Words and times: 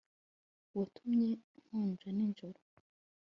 watumye 0.75 1.31
nkonja 1.61 2.09
nijoro 2.17 2.59